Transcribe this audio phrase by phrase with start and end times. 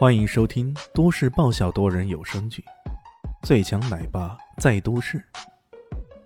[0.00, 2.64] 欢迎收听都市爆笑多人有声剧
[3.46, 5.18] 《最强奶爸在都市》，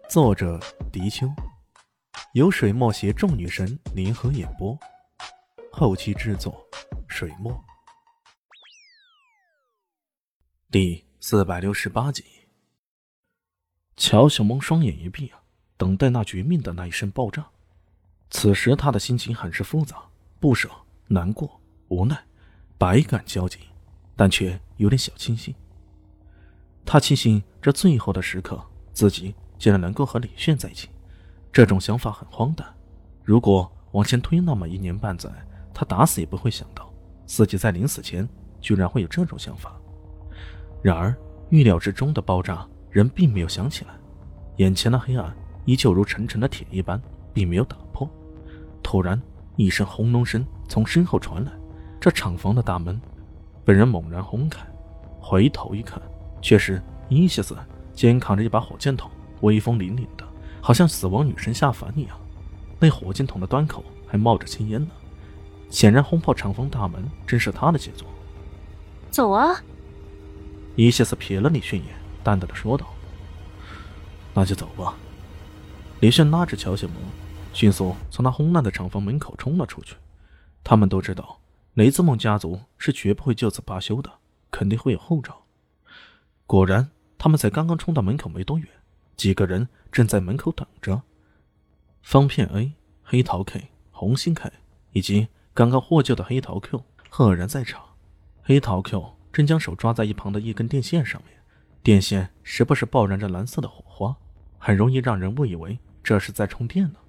[0.09, 0.61] 作者：
[0.93, 1.27] 迪秋，
[2.35, 4.79] 由水墨携众女神联合演播，
[5.73, 6.65] 后期制作：
[7.09, 7.53] 水墨。
[10.71, 12.25] 第四百六十八集，
[13.97, 15.43] 乔小萌双眼一闭啊，
[15.77, 17.45] 等待那绝命的那一声爆炸。
[18.31, 20.01] 此时他的心情很是复杂，
[20.39, 20.71] 不舍、
[21.09, 22.25] 难过、无奈。
[22.77, 23.59] 百感交集，
[24.17, 25.55] 但却有点小庆幸。
[26.85, 28.61] 他庆幸这最后的时刻，
[28.93, 30.89] 自己竟然能够和李炫在一起。
[31.53, 32.67] 这种想法很荒诞。
[33.23, 35.31] 如果往前推那么一年半载，
[35.73, 36.93] 他打死也不会想到，
[37.25, 38.29] 自己在临死前
[38.61, 39.75] 居然会有这种想法。
[40.83, 41.17] 然而，
[41.49, 43.95] 预料之中的爆炸，人并没有想起来。
[44.57, 45.35] 眼前的黑暗
[45.65, 47.01] 依旧如沉沉的铁一般，
[47.33, 48.09] 并没有打破。
[48.83, 49.21] 突然，
[49.57, 51.53] 一声轰隆声从身后传来。
[52.05, 53.01] 这厂房的大门，
[53.65, 54.63] 被人猛然轰开，
[55.23, 55.99] 回头一看，
[56.43, 57.57] 却是伊西斯
[57.95, 60.29] 肩扛着一把火箭筒，威风凛凛的，
[60.61, 62.15] 好像死亡女神下凡一样。
[62.79, 64.91] 那火箭筒的端口还冒着青烟呢，
[65.71, 68.07] 显然轰破厂房大门真是他的杰作。
[69.11, 69.57] 走啊！
[70.77, 72.87] 伊西斯瞥了李迅一眼，淡淡的说道
[74.35, 74.95] ：“那就走吧。”
[76.01, 76.97] 李迅拉着乔小萌，
[77.55, 79.97] 迅速从那轰烂的厂房门口冲了出去。
[80.63, 81.41] 他们都知道。
[81.75, 84.19] 雷兹梦家族是绝不会就此罢休的，
[84.51, 85.45] 肯定会有后招。
[86.47, 88.69] 果然，他们才刚刚冲到门口没多远，
[89.17, 91.03] 几个人正在门口等着。
[92.01, 94.53] 方片 A、黑桃 K、红心 K
[94.93, 97.83] 以及刚刚获救的黑桃 Q 赫然在场。
[98.45, 101.37] 黑桃 Q 正将手抓在一旁的一根电线上面，
[101.83, 104.15] 电线时不时爆燃着蓝色的火花，
[104.59, 107.01] 很容易让人误以为这是在充电呢。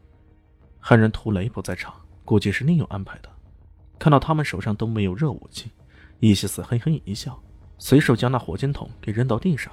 [0.80, 1.94] 汉人图雷不在场，
[2.24, 3.30] 估计是另有安排的。
[3.98, 5.72] 看到他们手上都没有热武器，
[6.20, 7.40] 伊西斯嘿嘿一笑，
[7.78, 9.72] 随手将那火箭筒给扔到地上。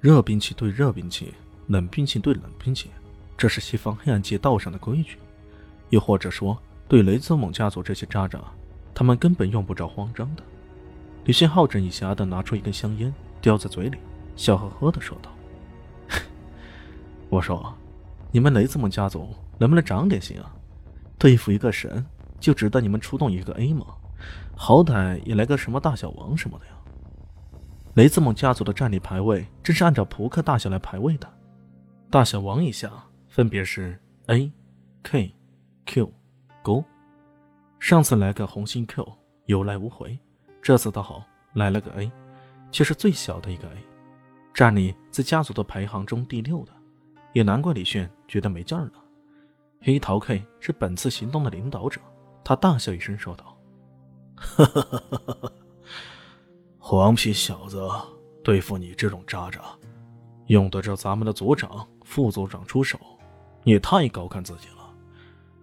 [0.00, 1.32] 热兵器对热兵器，
[1.68, 2.90] 冷兵器对冷兵器，
[3.36, 5.16] 这是西方黑暗界道上的规矩。
[5.90, 6.58] 又或者说，
[6.88, 8.40] 对雷泽蒙家族这些渣渣，
[8.94, 10.42] 他们根本用不着慌张的。
[11.24, 13.96] 李信好整以暇的拿出一根香烟，叼在嘴里，
[14.36, 15.30] 笑呵呵的说道
[17.30, 17.74] ：“我说，
[18.30, 20.54] 你们雷泽蒙家族能不能长点心啊？
[21.16, 22.04] 对付一个神。”
[22.44, 23.86] 就值得你们出动一个 A 吗？
[24.54, 26.72] 好歹也来个什么大小王什么的呀！
[27.94, 31.26] 雷兹蒙家族的战力排位正是按照扑克大小来排位的，
[32.10, 32.92] 大小王以下
[33.28, 34.52] 分别是 A、
[35.04, 35.34] K、
[35.86, 36.12] Q、
[36.62, 36.84] 勾。
[37.80, 39.10] 上次来个红心 Q，
[39.46, 40.18] 有来无回，
[40.60, 42.12] 这次倒好，来了个 A，
[42.70, 43.78] 却是最小的一个 A，
[44.52, 46.72] 战力在家族的排行中第六的，
[47.32, 48.92] 也难怪李炫觉得没劲儿了。
[49.80, 51.98] 黑桃 K 是本次行动的领导者。
[52.44, 53.56] 他大笑一声，说道
[54.36, 54.82] ：“哈哈
[55.40, 55.52] 哈！
[56.78, 57.88] 黄皮小子，
[58.42, 59.62] 对付你这种渣渣，
[60.48, 63.00] 用得着咱们的组长、副组长出手？
[63.62, 64.94] 你太高看自己了。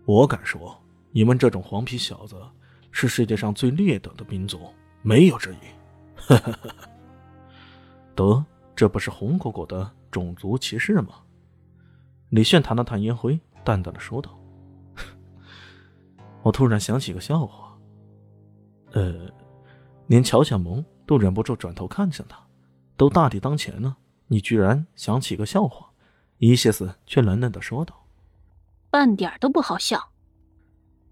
[0.06, 0.76] 我敢说，
[1.12, 2.36] 你们这种黄皮小子
[2.90, 4.60] 是世界上最劣等的民族，
[5.04, 5.58] 没有之一。”
[6.18, 6.52] 哈哈
[8.16, 8.44] 得，
[8.76, 11.14] 这不是红果果的种族歧视吗？
[12.30, 14.36] 李炫弹了弹烟灰，淡淡的说道。
[16.44, 17.78] 我突然想起个笑话，
[18.94, 19.30] 呃，
[20.08, 22.42] 连乔小萌都忍不住转头看向他，
[22.98, 23.96] 都大敌当前了，
[24.28, 25.88] 你居然想起个笑话？
[26.40, 28.08] 伊谢斯却冷冷的说道
[28.90, 30.10] ：“半点都不好笑。”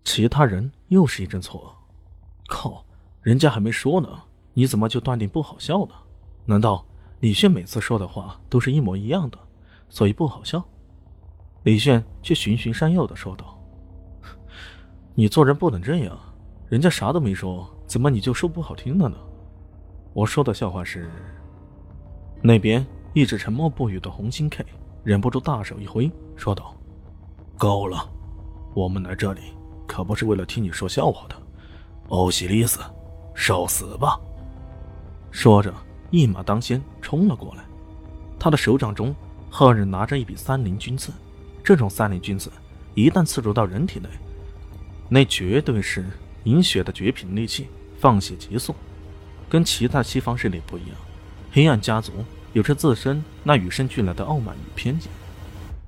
[0.04, 2.52] 其他人又是一阵错愕。
[2.52, 2.84] 靠，
[3.22, 4.10] 人家还没说呢，
[4.56, 5.94] 你怎么就断定不好笑呢？
[6.46, 6.84] 难道
[7.20, 9.38] 李炫每次说的话都是一模一样的，
[9.88, 10.68] 所以不好笑？
[11.62, 13.59] 李炫却循循善诱的说道。
[15.20, 16.18] 你做人不能这样，
[16.70, 19.18] 人家啥都没说，怎么你就说不好听了呢？
[20.14, 21.12] 我说的笑话是。
[22.42, 24.66] 那边一直沉默不语的红心 K
[25.04, 26.74] 忍不住大手一挥，说道
[27.60, 28.10] ：“够了，
[28.74, 29.42] 我们来这里
[29.86, 31.36] 可不是为了听你说笑话的。”
[32.08, 32.80] 欧西里斯，
[33.36, 34.18] 受死吧！
[35.32, 35.74] 说着，
[36.12, 37.66] 一马当先冲了过来。
[38.40, 39.14] 他的手掌中
[39.50, 41.12] 赫然拿着一笔三菱军刺，
[41.62, 42.50] 这种三菱军刺
[42.96, 44.08] 一旦刺入到人体内。
[45.10, 46.06] 那绝对是
[46.44, 47.68] 饮血的绝品利器，
[47.98, 48.76] 放血急速。
[49.50, 50.96] 跟其他西方势力不一样，
[51.52, 52.14] 黑暗家族
[52.54, 55.12] 有着自身那与生俱来的傲慢与偏见。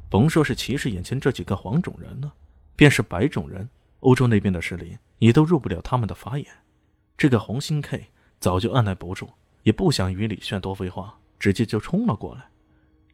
[0.10, 2.34] 甭说是歧视眼前这几个黄种人了，
[2.76, 3.70] 便是白种人，
[4.00, 6.48] 欧洲那边的势力也都入不了他们的法眼。
[7.16, 8.08] 这个红心 K
[8.40, 9.30] 早就按耐不住，
[9.62, 12.42] 也不想与李炫多废话，直接就冲了过来。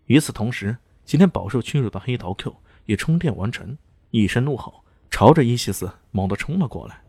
[0.05, 2.55] 与此同时，今天饱受屈辱的黑桃 Q
[2.85, 3.77] 也充电完成，
[4.11, 4.85] 一声怒吼。
[5.09, 7.01] 朝着伊西斯猛地冲了过来，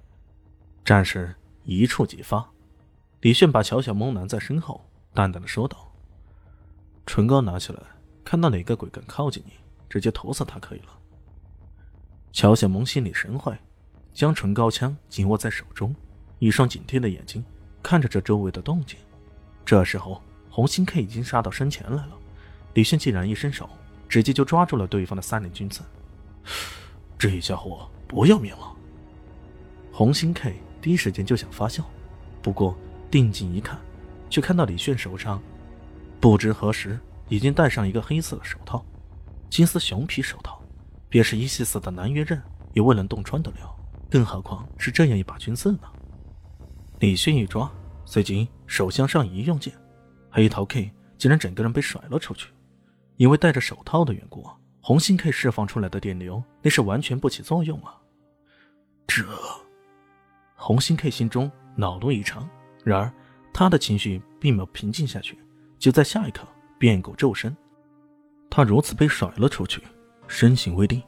[0.85, 1.35] 战事
[1.65, 2.49] 一触即发。
[3.21, 5.93] 李炫把乔小萌拦在身后，淡淡的说道
[7.05, 7.83] ：“唇膏拿起来，
[8.25, 9.53] 看到哪个鬼敢靠近你，
[9.89, 10.99] 直接捅死他可以了。”
[12.33, 13.56] 乔小萌心领神会，
[14.15, 15.95] 将唇膏枪紧握在手中，
[16.39, 17.45] 一双警惕的眼睛
[17.83, 18.99] 看着这周围的动静。
[19.67, 22.17] 这时候，红心 K 已经杀到身前来了。
[22.75, 23.69] 李炫竟然一伸手，
[24.09, 25.83] 直接就抓住了对方的三连君子。
[27.19, 28.73] 这家伙不要命了！
[29.93, 31.85] 红心 K 第一时间就想发笑，
[32.41, 32.76] 不过
[33.11, 33.76] 定睛一看，
[34.31, 35.43] 却看到李炫手上
[36.20, 36.97] 不知何时
[37.29, 38.85] 已经戴上一个黑色的手套，
[39.50, 40.62] 金丝熊皮手套，
[41.09, 42.41] 便是一细四的南越刃
[42.73, 43.75] 也未能洞穿得了，
[44.09, 45.81] 更何况是这样一把军刺呢？
[47.00, 47.69] 李炫一抓，
[48.05, 49.75] 随即手向上一用剑，
[50.31, 52.49] 黑桃 K 竟然整个人被甩了出去。
[53.17, 54.47] 因为戴着手套的缘故，
[54.88, 57.94] 红心 K 释放出来的电流那是完全不起作用啊！
[59.06, 59.23] 这，
[60.56, 62.49] 红心 K 心中恼怒异常。
[62.85, 63.12] 然而，
[63.52, 65.38] 他的情绪并没有平静下去。
[65.79, 66.49] 就在下一刻，
[66.79, 67.55] 变狗骤身，
[68.49, 69.82] 他如此被甩了出去，
[70.26, 71.02] 身形未定。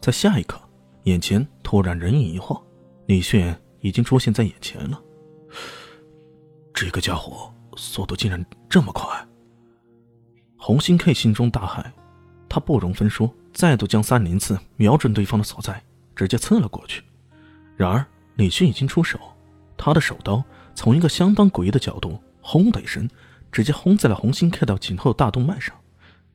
[0.00, 0.60] 在下一刻，
[1.04, 2.60] 眼前突然人影一晃，
[3.06, 5.00] 李炫已经出现在眼前了。
[6.74, 9.24] 这个家伙速度竟然这么快！
[10.56, 11.88] 红心 K 心中大骇，
[12.50, 15.80] 他不容分说，再度将三连刺瞄准对方的所在，
[16.16, 17.04] 直接刺了过去。
[17.76, 18.04] 然而
[18.34, 19.20] 李迅已经出手，
[19.76, 20.42] 他的手刀
[20.74, 23.08] 从一个相当诡异的角度，轰的一声，
[23.52, 25.76] 直接轰在了红心 K 的颈后大动脉上，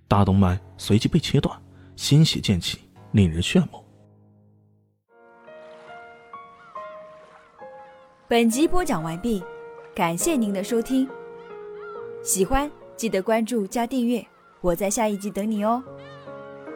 [0.07, 1.61] 大动脉随即被切断，
[1.97, 2.79] 鲜血溅起，
[3.11, 3.83] 令人炫目。
[8.29, 9.43] 本集播讲完毕，
[9.93, 11.07] 感谢您的收听，
[12.23, 12.71] 喜欢。
[12.95, 14.25] 记得关注加订阅，
[14.61, 15.83] 我在下一集等你哦。